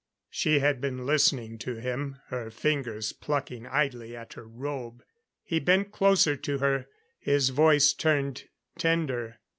She 0.31 0.57
had 0.57 0.81
been 0.81 1.05
listening 1.05 1.59
to 1.59 1.75
him, 1.75 2.17
her 2.29 2.49
fingers 2.49 3.13
plucking 3.13 3.67
idly 3.67 4.15
at 4.17 4.33
her 4.33 4.47
robe. 4.47 5.03
He 5.43 5.59
bent 5.59 5.91
closer 5.91 6.35
to 6.37 6.57
her; 6.57 6.87
his 7.19 7.49
voice 7.49 7.93
turned 7.93 8.45
tender. 8.79 9.37